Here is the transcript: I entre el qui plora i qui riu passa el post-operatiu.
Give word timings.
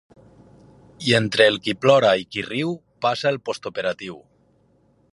I 1.09 1.13
entre 1.17 1.47
el 1.51 1.59
qui 1.67 1.75
plora 1.83 2.15
i 2.23 2.27
qui 2.33 2.45
riu 2.49 2.75
passa 3.07 3.31
el 3.35 3.41
post-operatiu. 3.51 4.21